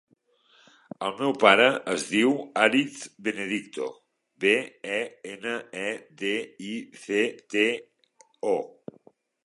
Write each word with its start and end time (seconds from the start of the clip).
El 1.07 1.11
meu 1.19 1.33
pare 1.43 1.67
es 1.95 2.05
diu 2.13 2.31
Aritz 2.63 2.97
Benedicto: 3.29 3.91
be, 4.45 4.55
e, 4.97 4.99
ena, 5.35 5.55
e, 5.85 5.87
de, 6.23 6.35
i, 6.73 6.77
ce, 7.07 7.25
te, 7.55 7.69
o. 8.57 8.61